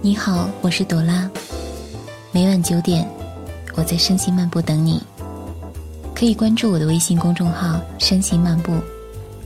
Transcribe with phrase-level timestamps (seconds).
[0.00, 1.28] 你好，我是朵拉。
[2.30, 3.04] 每晚九点，
[3.74, 5.02] 我在声心漫步等你。
[6.14, 8.72] 可以关注我的微信公众号“声心漫步”，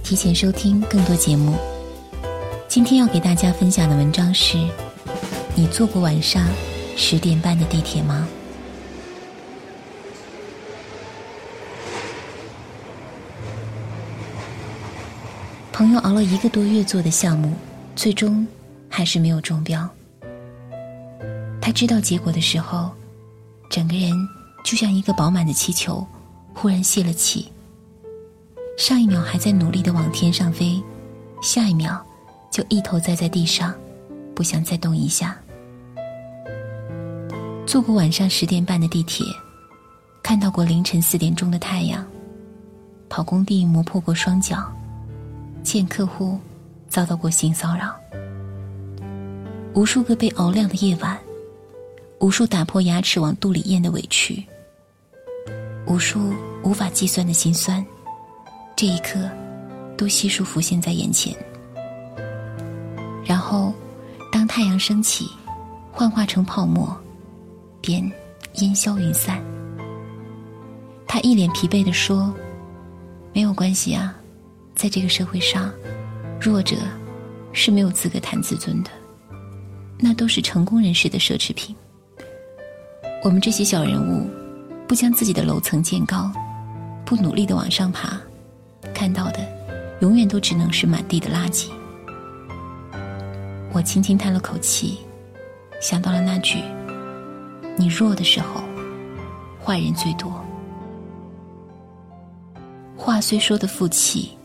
[0.04, 1.54] 提前收听更多节目。
[2.68, 4.58] 今天要给大家分享的文章是：
[5.54, 6.46] 你坐过晚上
[6.98, 8.28] 十点半的地铁吗？
[15.72, 17.54] 朋友熬了一个多月做的项目，
[17.96, 18.46] 最终
[18.90, 19.88] 还是没有中标。
[21.62, 22.90] 他知道结果的时候，
[23.70, 24.12] 整个人
[24.64, 26.04] 就像一个饱满的气球，
[26.52, 27.50] 忽然泄了气。
[28.76, 30.82] 上一秒还在努力的往天上飞，
[31.40, 32.04] 下一秒
[32.50, 33.72] 就一头栽在地上，
[34.34, 35.38] 不想再动一下。
[37.64, 39.24] 坐过晚上十点半的地铁，
[40.20, 42.04] 看到过凌晨四点钟的太阳，
[43.08, 44.68] 跑工地磨破过双脚，
[45.62, 46.40] 见客户
[46.88, 47.94] 遭到过性骚扰，
[49.74, 51.16] 无数个被熬亮的夜晚。
[52.22, 54.46] 无数打破牙齿往肚里咽的委屈，
[55.88, 57.84] 无数无法计算的心酸，
[58.76, 59.28] 这一刻，
[59.96, 61.36] 都悉数浮现在眼前。
[63.24, 63.74] 然后，
[64.30, 65.28] 当太阳升起，
[65.90, 66.96] 幻化成泡沫，
[67.80, 68.08] 便
[68.58, 69.42] 烟消云散。
[71.08, 72.32] 他一脸疲惫地说
[73.34, 74.14] ：“没有关系啊，
[74.76, 75.72] 在这个社会上，
[76.40, 76.76] 弱者
[77.52, 78.90] 是没有资格谈自尊的，
[79.98, 81.74] 那都是成功人士的奢侈品。”
[83.22, 84.28] 我们这些小人物，
[84.88, 86.28] 不将自己的楼层建高，
[87.04, 88.20] 不努力的往上爬，
[88.92, 89.38] 看到的
[90.00, 91.68] 永远都只能是满地的垃圾。
[93.72, 94.98] 我轻轻叹了口气，
[95.80, 96.58] 想到了那句
[97.78, 98.60] ：“你弱的时候，
[99.64, 100.44] 坏人最多。”
[102.98, 104.36] 话虽说的负气，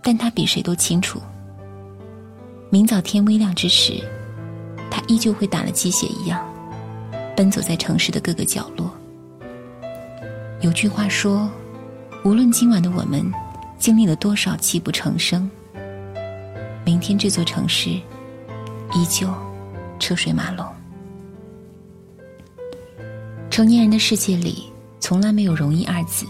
[0.00, 1.20] 但他比谁都清楚，
[2.70, 3.94] 明早天微亮之时，
[4.88, 6.48] 他依旧会打了鸡血一样。
[7.36, 8.90] 奔走在城市的各个角落。
[10.60, 11.50] 有句话说
[12.24, 13.24] ：“无论今晚的我们
[13.78, 15.50] 经历了多少泣不成声，
[16.84, 19.28] 明天这座城市依旧
[19.98, 20.66] 车水马龙。”
[23.50, 26.24] 成年人的世界里从来没有容易二字，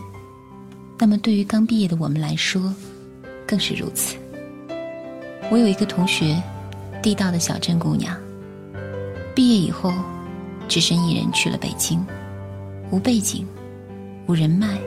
[0.98, 2.74] 那么对于刚毕业的我们来说，
[3.46, 4.16] 更是如此。
[5.50, 6.42] 我有一个同学，
[7.02, 8.16] 地道的小镇姑娘，
[9.34, 9.92] 毕业以后。
[10.68, 12.04] 只身一人去了北京，
[12.90, 13.46] 无背景，
[14.26, 14.78] 无人脉，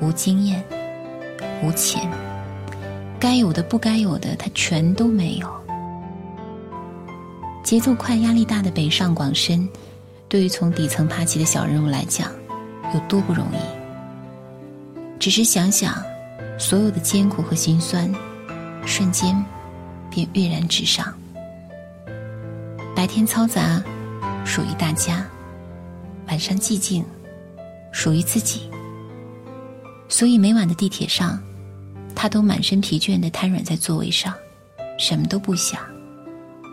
[0.00, 0.64] 无经验，
[1.62, 2.10] 无钱，
[3.20, 5.48] 该有的不该有的，他全都没有。
[7.62, 9.68] 节奏快、压力大的北上广深，
[10.28, 12.30] 对于从底层爬起的小人物来讲，
[12.94, 15.18] 有多不容易？
[15.18, 15.94] 只是想想，
[16.58, 18.12] 所有的艰苦和心酸，
[18.84, 19.44] 瞬间
[20.10, 21.12] 便跃然纸上。
[22.94, 23.82] 白天嘈杂。
[24.46, 25.26] 属于大家，
[26.28, 27.04] 晚上寂静，
[27.90, 28.70] 属于自己。
[30.08, 31.38] 所以每晚的地铁上，
[32.14, 34.32] 他都满身疲倦的瘫软在座位上，
[34.98, 35.80] 什么都不想。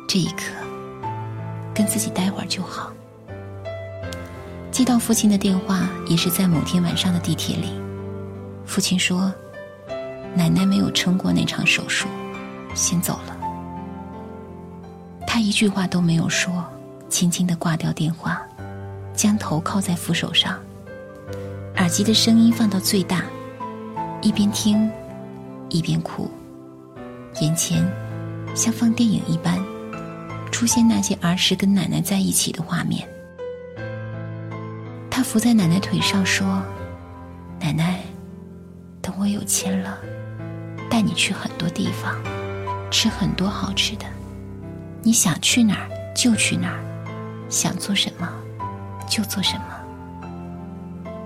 [0.08, 0.54] 这一刻，
[1.74, 2.94] 跟自己待会儿就好。
[4.72, 7.74] 接到父亲的电话，也是在某天晚上的地铁里。
[8.66, 9.34] 父亲说
[10.36, 12.08] ：“奶奶没有撑过那场手术，
[12.76, 13.38] 先走了。”
[15.28, 16.64] 他一句话都没有说。
[17.14, 18.42] 轻轻的挂掉电话，
[19.14, 20.60] 将头靠在扶手上，
[21.76, 23.22] 耳机的声音放到最大，
[24.20, 24.90] 一边听，
[25.70, 26.28] 一边哭。
[27.40, 27.88] 眼前
[28.56, 29.64] 像放电影一般，
[30.52, 33.08] 出现那些儿时跟奶奶在一起的画面。
[35.12, 36.64] 他伏在奶奶腿上说
[37.62, 38.00] ：“奶奶，
[39.04, 40.00] 等我有钱了，
[40.90, 42.16] 带你去很多地方，
[42.90, 44.06] 吃很多好吃的，
[45.04, 46.84] 你想去哪儿就去哪儿。”
[47.54, 48.28] 想做什么，
[49.08, 49.80] 就做什么。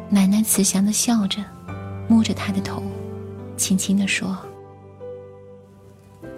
[0.10, 1.42] 奶奶慈祥的笑着，
[2.10, 2.84] 摸着他的头，
[3.56, 4.38] 轻轻的说：“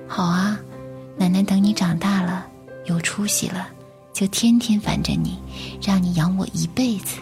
[0.08, 0.60] 好啊，
[1.18, 2.46] 奶奶等你长大了，
[2.86, 3.68] 有出息了，
[4.14, 5.40] 就天天烦着你，
[5.82, 7.18] 让你养我一辈子。”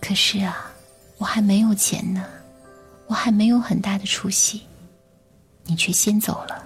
[0.00, 0.72] 可是啊，
[1.18, 2.24] 我还没有钱呢，
[3.06, 4.62] 我还没有很大的出息，
[5.64, 6.63] 你却先走了。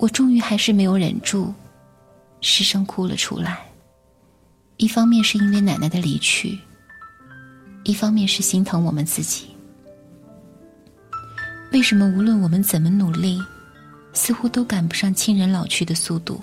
[0.00, 1.52] 我终于还是没有忍住，
[2.40, 3.60] 失声哭了出来。
[4.78, 6.58] 一方面是因为奶奶的离去，
[7.84, 9.50] 一方面是心疼我们自己。
[11.70, 13.38] 为什么无论我们怎么努力，
[14.14, 16.40] 似乎都赶不上亲人老去的速度？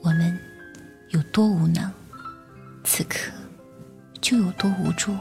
[0.00, 0.38] 我们
[1.08, 1.90] 有多无能，
[2.84, 3.32] 此刻
[4.20, 5.12] 就有多无助。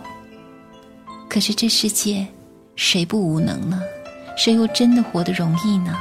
[1.28, 2.28] 可是这世界，
[2.76, 3.82] 谁不无能呢？
[4.38, 5.98] 谁又真的活得容易呢？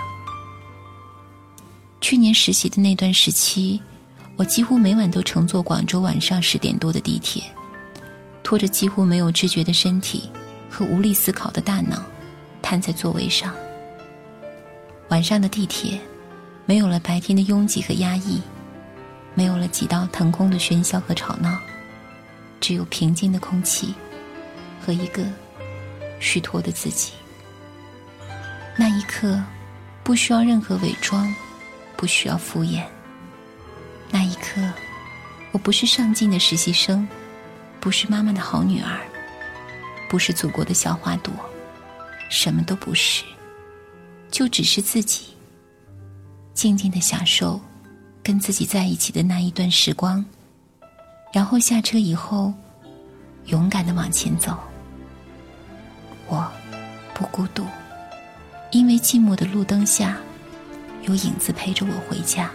[2.00, 3.80] 去年实习的那段时期，
[4.36, 7.42] 我几乎每晚都乘坐广州晚上十点多的地铁，
[8.42, 10.30] 拖着几乎没有知觉的身体
[10.70, 12.02] 和无力思考的大脑，
[12.62, 13.54] 瘫在座位上。
[15.08, 16.00] 晚上的地铁，
[16.66, 18.40] 没有了白天的拥挤和压抑，
[19.34, 21.58] 没有了几道腾空的喧嚣和吵闹，
[22.60, 23.92] 只有平静的空气
[24.80, 25.22] 和一个
[26.20, 27.12] 虚脱的自己。
[28.76, 29.42] 那一刻，
[30.04, 31.34] 不需要任何伪装。
[31.98, 32.84] 不需要敷衍。
[34.08, 34.62] 那一刻，
[35.50, 37.06] 我不是上进的实习生，
[37.80, 39.00] 不是妈妈的好女儿，
[40.08, 41.34] 不是祖国的小花朵，
[42.30, 43.24] 什么都不是，
[44.30, 45.24] 就只是自己。
[46.54, 47.60] 静静的享受
[48.22, 50.24] 跟自己在一起的那一段时光，
[51.32, 52.54] 然后下车以后，
[53.46, 54.56] 勇敢的往前走。
[56.28, 56.48] 我
[57.12, 57.66] 不孤独，
[58.70, 60.16] 因为寂寞的路灯下。
[61.02, 62.50] 有影子陪着我回家。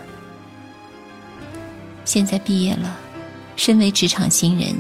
[2.06, 2.98] 现在毕业了，
[3.56, 4.75] 身为职场新人，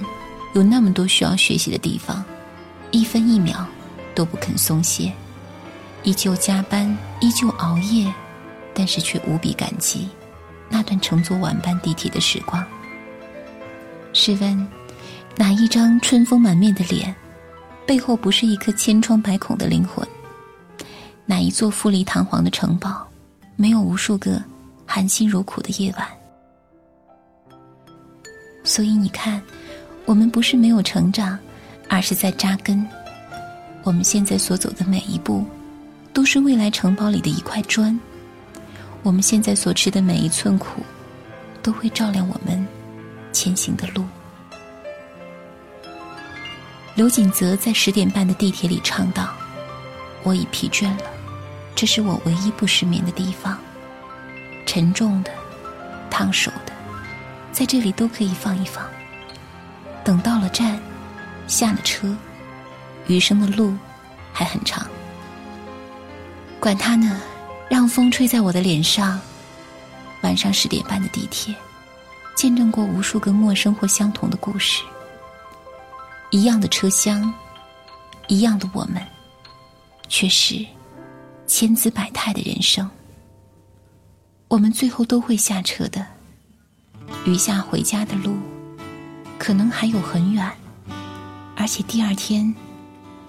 [0.53, 2.23] 有那么多需要学习的地方，
[2.91, 3.65] 一分一秒
[4.13, 5.11] 都不肯松懈，
[6.03, 8.13] 依旧加班，依旧熬夜，
[8.73, 10.09] 但是却无比感激
[10.69, 12.63] 那段乘坐晚班地铁的时光。
[14.11, 14.67] 试问，
[15.37, 17.15] 哪一张春风满面的脸，
[17.85, 20.05] 背后不是一颗千疮百孔的灵魂？
[21.25, 23.07] 哪一座富丽堂皇的城堡？
[23.55, 24.41] 没有无数个
[24.85, 26.07] 含辛茹苦的夜晚，
[28.63, 29.41] 所以你看，
[30.05, 31.37] 我们不是没有成长，
[31.89, 32.85] 而是在扎根。
[33.83, 35.45] 我们现在所走的每一步，
[36.13, 37.97] 都是未来城堡里的一块砖。
[39.03, 40.81] 我们现在所吃的每一寸苦，
[41.61, 42.65] 都会照亮我们
[43.31, 44.05] 前行的路。
[46.95, 49.33] 刘锦泽在十点半的地铁里唱道
[50.23, 51.03] ：“我已疲倦了。”
[51.75, 53.57] 这是我唯一不失眠的地方，
[54.65, 55.31] 沉重的、
[56.09, 56.71] 烫手的，
[57.51, 58.85] 在这里都可以放一放。
[60.03, 60.79] 等到了站，
[61.47, 62.15] 下了车，
[63.07, 63.75] 余生的路
[64.31, 64.85] 还很长。
[66.59, 67.21] 管他呢，
[67.69, 69.19] 让风吹在我的脸上。
[70.21, 71.53] 晚上十点半的地铁，
[72.33, 74.81] 见证过无数个陌生或相同的故事。
[76.29, 77.33] 一样的车厢，
[78.27, 79.05] 一样的我们，
[80.07, 80.65] 却是。
[81.45, 82.89] 千姿百态的人生，
[84.47, 86.05] 我们最后都会下车的。
[87.25, 88.35] 余下回家的路，
[89.37, 90.49] 可能还有很远，
[91.55, 92.53] 而且第二天，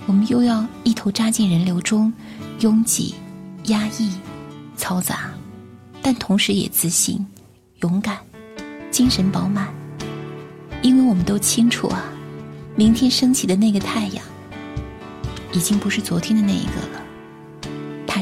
[0.06, 2.12] 我们又要一头扎进人流中，
[2.61, 3.14] 拥挤、
[3.64, 4.12] 压抑、
[4.78, 5.31] 嘈杂，
[6.00, 7.25] 但同时也自信、
[7.81, 8.19] 勇敢、
[8.90, 9.69] 精神饱满，
[10.82, 12.05] 因为我们都清楚啊，
[12.75, 14.25] 明天升起的那个太阳，
[15.52, 17.04] 已经不是昨天的那一个了。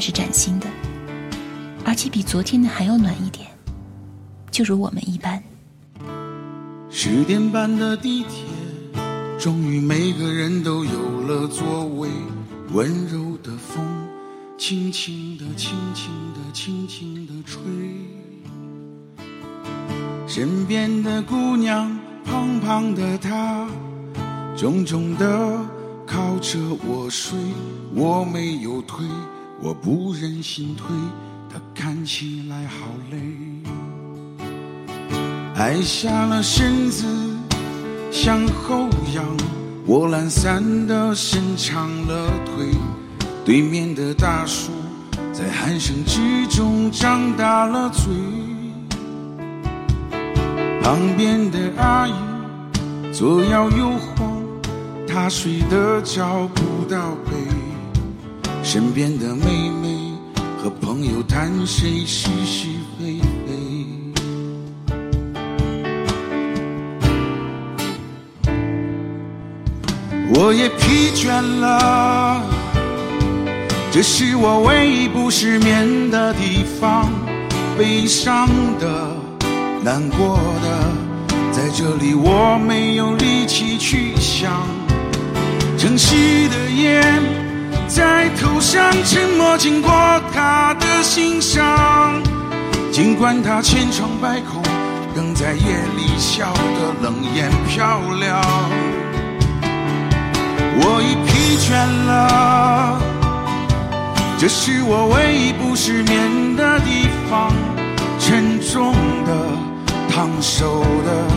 [0.05, 0.67] 是崭新的，
[1.85, 3.47] 而且比昨天的还要暖一点，
[4.51, 5.41] 就如我们一般。
[6.89, 8.43] 十点半的地铁，
[9.39, 12.09] 终于每个人都有了座位。
[12.73, 13.81] 温柔的风，
[14.57, 17.61] 轻轻的、轻轻的、轻轻的吹。
[20.27, 23.65] 身边的姑娘，胖胖的她，
[24.57, 25.25] 重重的
[26.05, 27.39] 靠着我睡，
[27.95, 29.05] 我没有推。
[29.65, 30.93] 我不忍心推，
[31.49, 33.17] 他看起来好累。
[35.55, 37.05] 矮下了身子，
[38.11, 39.25] 向后仰，
[39.85, 42.67] 我懒散的伸长了腿。
[43.45, 44.73] 对面的大叔
[45.31, 48.13] 在鼾声之中张大了嘴，
[50.81, 52.13] 旁边的阿姨
[53.13, 54.43] 左摇右晃，
[55.07, 57.62] 她睡得找不到北。
[58.63, 60.13] 身边的妹妹
[60.57, 62.67] 和朋友谈谁是是
[62.97, 63.53] 非非，
[70.33, 72.41] 我也疲倦了。
[73.91, 77.11] 这是我唯一不失眠的地方，
[77.77, 78.47] 悲伤
[78.79, 79.15] 的、
[79.83, 80.91] 难过的，
[81.51, 84.65] 在这里我没有力气去想，
[85.77, 86.15] 城市
[86.47, 87.03] 的夜。
[87.87, 89.91] 在头上沉默经过
[90.33, 92.21] 他的心上，
[92.91, 94.63] 尽管他千疮百孔，
[95.15, 95.61] 仍在夜
[95.95, 98.41] 里笑得冷眼漂亮。
[100.75, 101.71] 我已疲倦
[102.07, 102.99] 了，
[104.39, 107.51] 这是我唯一不失眠的地方。
[108.19, 108.93] 沉重
[109.25, 109.35] 的、
[110.09, 111.27] 烫手的，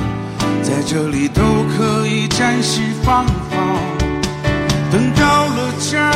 [0.62, 1.42] 在这里都
[1.76, 3.95] 可以暂时放放。
[4.90, 6.12] 等到了站。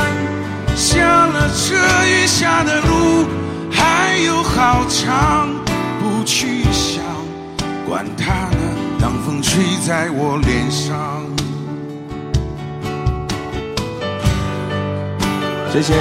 [0.76, 3.26] 下了车，余下的路
[3.70, 5.50] 还有好长，
[6.00, 7.04] 不去想，
[7.86, 8.56] 管它呢，
[8.98, 11.22] 当风吹在我脸上。
[15.70, 15.92] 谢谢，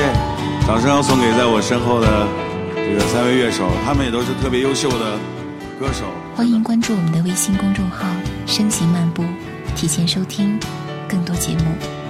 [0.65, 2.25] 掌声要送给在我身后的
[2.73, 5.17] 这个三位乐手，他们也都是特别优秀的
[5.77, 6.05] 歌手。
[6.35, 8.07] 欢迎关注我们的微信公众号
[8.47, 9.25] “声行漫步”，
[9.75, 10.57] 提前收听
[11.05, 12.08] 更多节目。